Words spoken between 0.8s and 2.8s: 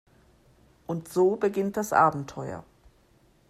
Und so beginnt das Abenteuer.